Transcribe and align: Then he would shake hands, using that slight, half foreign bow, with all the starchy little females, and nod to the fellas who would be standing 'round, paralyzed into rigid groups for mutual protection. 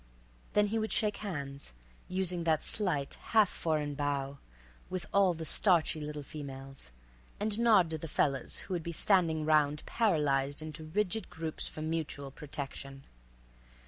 Then 0.53 0.65
he 0.69 0.79
would 0.79 0.91
shake 0.91 1.17
hands, 1.17 1.73
using 2.07 2.43
that 2.43 2.63
slight, 2.63 3.19
half 3.37 3.47
foreign 3.49 3.93
bow, 3.93 4.39
with 4.89 5.05
all 5.13 5.35
the 5.35 5.45
starchy 5.45 5.99
little 5.99 6.23
females, 6.23 6.89
and 7.39 7.59
nod 7.59 7.91
to 7.91 7.99
the 7.99 8.07
fellas 8.07 8.57
who 8.61 8.73
would 8.73 8.81
be 8.81 8.93
standing 8.93 9.45
'round, 9.45 9.85
paralyzed 9.85 10.59
into 10.59 10.85
rigid 10.85 11.29
groups 11.29 11.67
for 11.67 11.83
mutual 11.83 12.31
protection. 12.31 13.03